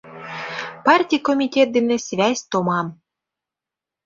Партий 0.85 1.21
комитет 1.27 1.67
дене 1.75 1.97
связь 2.07 2.43
томам. 2.51 2.87